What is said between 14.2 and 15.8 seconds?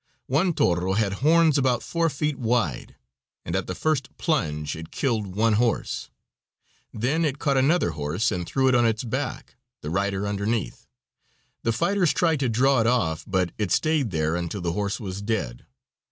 until the horse was dead.